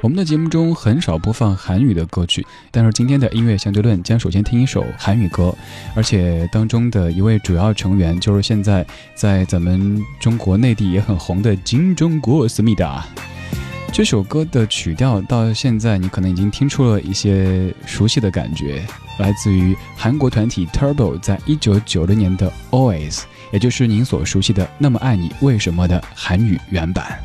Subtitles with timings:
[0.00, 5.52] 我们的节目中很少播放韩语的歌曲，但是今天的音乐相对论将首先听一首韩语歌，
[5.92, 13.04] 而且当中的一位主要成员就是现在在咱们中国内地也很红的金钟国思密达。
[13.92, 18.86] 这首歌的曲调到现在你可能已经听出了一些熟悉的感觉，
[19.18, 23.22] 来自于韩国团体 Turbo 在一九九六年的 Always，
[23.52, 27.18] 也就是您所熟悉的那么爱你为什么的韩语原版。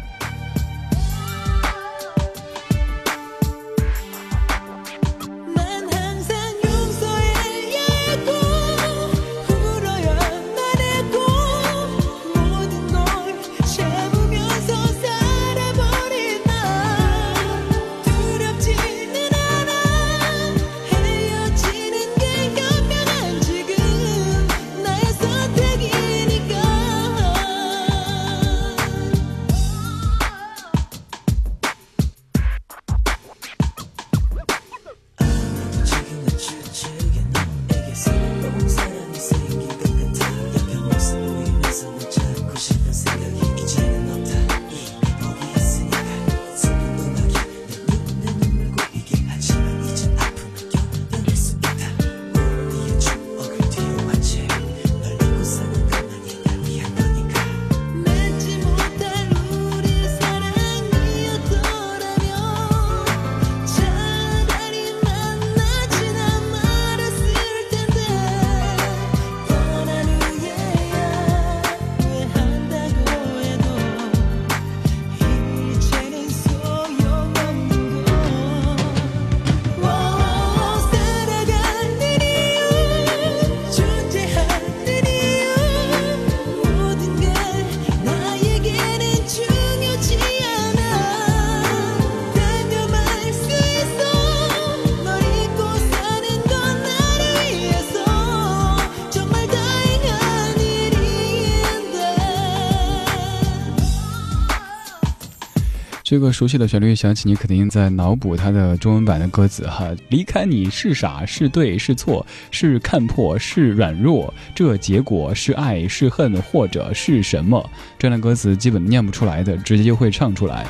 [106.14, 109.90] 这个熟悉的旋律响起，你肯定在脑补它的中文版的歌词哈。
[110.10, 117.68] 离开你是傻是对是错，是看破是软弱，这结果是爱是恨或者是什么？
[117.98, 120.68] 这样的歌词基本念不出来的，直接就会唱出来。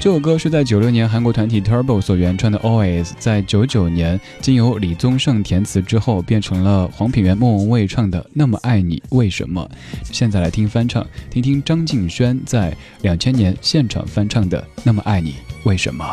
[0.00, 9.70] 这首歌是在九六年韩国团体 Turbo 所原创的 Always，在九九年经由李宗盛填词之后，变成了黄品源、莫文蔚唱的《那么爱你为什么》。
[10.10, 14.66] 现在来听翻唱，听听张敬轩在两千年现场翻唱的。
[14.84, 16.04] 那么爱你，为什么？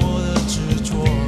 [0.00, 1.27] 我的执着。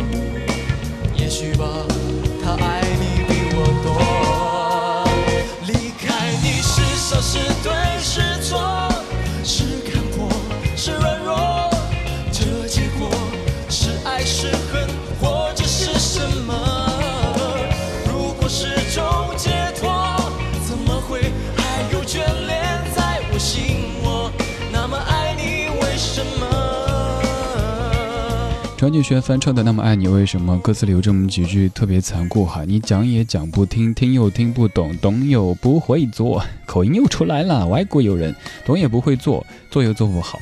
[28.90, 32.64] 张敬轩翻唱的《那么爱你》，为什么歌词里有这么几句特别残酷哈？
[32.64, 37.64] 你讲也讲不听，听又听不懂，懂又不会做，口音又出来了。
[37.68, 38.34] 外国友人
[38.66, 40.40] 懂也不会做，做又做不好。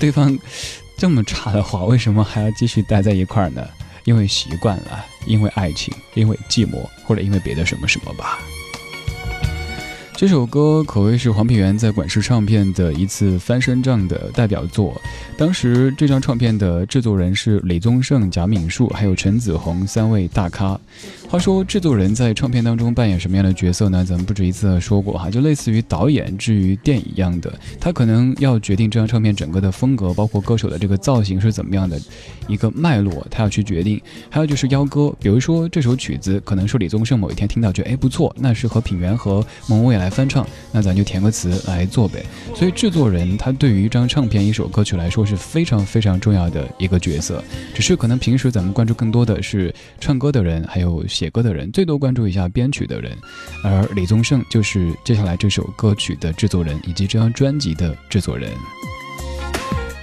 [0.00, 0.34] 对方
[0.96, 3.62] 这么差的话，为什么还要继续待在一块儿呢？
[4.04, 8.38] 因为习惯了，因为爱情，因为寂寞，或者因为别的什么什么吧。
[10.22, 14.94] 这首歌可谓是黄品源在管事唱片的一次翻身仗的代表作。
[15.36, 20.78] 当时这张唱片的制作人是李宗盛、贾敏树还有陈子红三位大咖。
[21.28, 24.04] 话说制作人在唱片当中扮演什么样的角色呢？
[24.04, 31.98] 咱们不止一次的说过哈，就类似于导演至于电影一样的，他可能要决定这张唱片整个的风格，包括歌手的这个造型是怎么样的
[32.46, 34.00] 一个脉络，他要去决定。
[34.30, 42.24] 还有就是邀歌，比如说这首曲子可能是李宗盛某一天听到觉得哎不错，那是和品源和蒙未来翻唱，那咱就填个词来做呗。
[42.54, 47.42] 所以制作人他对于一张唱片、一首歌曲来说是非常非常重要的一个角色，
[47.74, 50.92] 只是可能平时咱们关注更多的是唱歌的人，还有。
[51.08, 53.16] 写歌的人最多关注一下编曲的人，
[53.64, 58.50] 而李宗盛就是接下来这首歌曲的制作人以及这张专辑的制作人。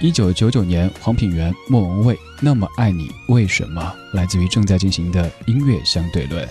[0.00, 6.46] 一九九九年，黄品源、莫文蔚《那么爱你为什么》来自于正在进行的音乐相对论。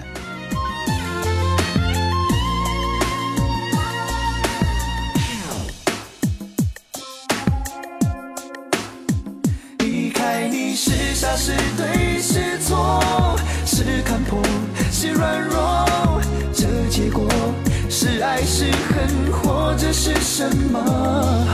[10.81, 13.01] 是傻是对是错？
[13.65, 14.41] 是看破，
[14.89, 16.21] 是软弱，
[16.53, 17.27] 这结果
[17.89, 21.45] 是爱是恨，或者是什么？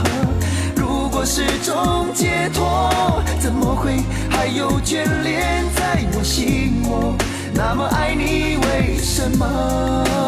[0.76, 2.92] 如果是种解脱，
[3.40, 3.96] 怎么会
[4.30, 7.16] 还有眷恋在我心窝？
[7.52, 10.25] 那么爱你，为什么？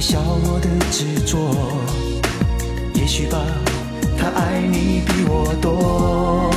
[0.00, 1.36] 笑我的执着，
[2.94, 3.38] 也许吧，
[4.18, 6.50] 他爱你比我多。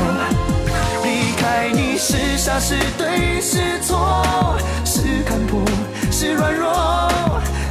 [1.04, 5.62] 离开你是傻是对是错，是看破
[6.10, 7.12] 是软弱，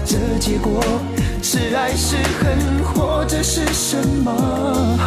[0.05, 0.83] 这结果
[1.43, 4.99] 是爱是恨，或者是什么？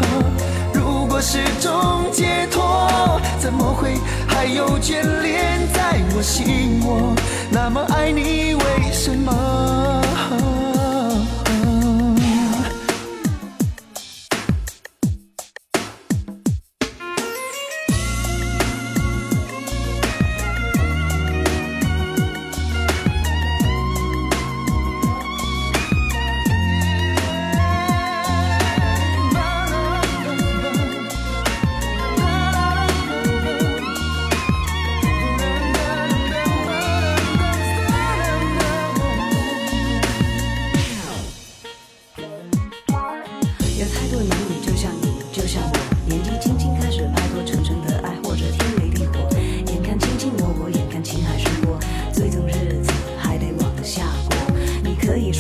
[0.74, 3.94] 如果是种解脱，怎么会
[4.28, 7.14] 还有眷恋在我心窝？
[7.52, 10.02] 那么爱你，为什么？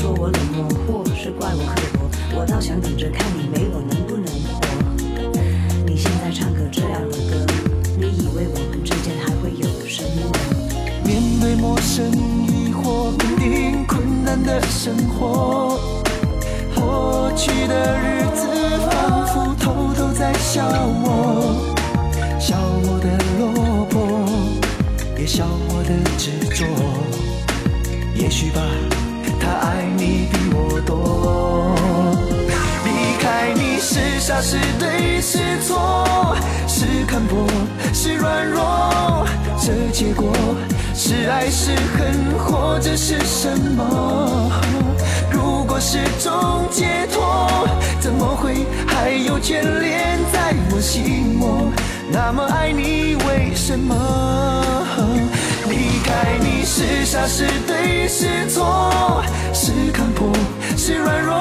[0.05, 4.61] 说我冷漠或是怪我刻薄我倒想等着看你没我能不能活
[5.83, 7.43] 你现在唱个这样的歌
[7.97, 10.31] 你以为我们之间还会有什么
[11.03, 15.79] 面对陌生疑惑肯定困难的生活
[16.75, 18.45] 过去的日子
[18.87, 20.63] 仿佛偷偷在笑
[21.03, 21.73] 我
[22.39, 24.29] 笑我的落魄
[25.17, 26.63] 也笑我的执着
[28.13, 28.61] 也许吧
[29.45, 31.75] 他爱你比我多，
[32.83, 32.89] 离
[33.21, 36.35] 开你是傻是对是错，
[36.67, 37.45] 是看破
[37.93, 39.23] 是软弱，
[39.61, 40.33] 这结果
[40.95, 44.51] 是爱是恨，或者是什么？
[45.31, 47.67] 如果是种解脱，
[47.99, 51.71] 怎么会还有眷恋在我心窝？
[52.11, 53.93] 那么爱你，为什么
[56.65, 60.33] 是傻是对是错，是看破
[60.75, 61.35] 是软弱，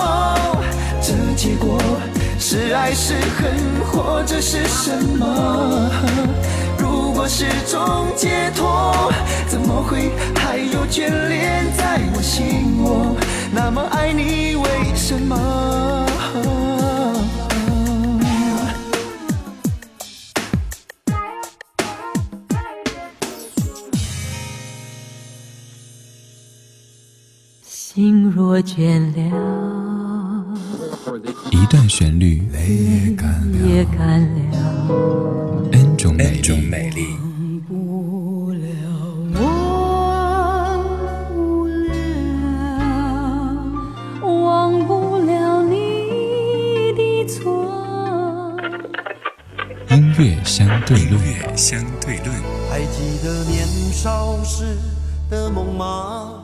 [1.00, 1.78] 这结果。
[2.38, 3.54] 是爱是恨，
[3.90, 5.90] 或者是什么？
[6.76, 9.10] 如果是种解脱，
[9.48, 13.16] 怎么会还有眷恋在我心窝？
[13.50, 16.06] 那么爱你，为什么？
[28.34, 29.20] 若倦了。
[31.52, 32.42] 一段旋律，
[33.64, 34.90] 也干了
[35.70, 37.06] ，n 种美丽。
[49.90, 52.28] 音乐相对论，相对论。
[52.68, 54.76] 还记得年少时
[55.30, 56.43] 的梦吗？